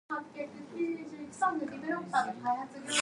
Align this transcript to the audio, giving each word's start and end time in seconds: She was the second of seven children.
She 0.75 0.95
was 0.95 1.11
the 1.11 1.31
second 1.31 1.91
of 1.93 2.09
seven 2.09 2.41
children. 2.43 2.95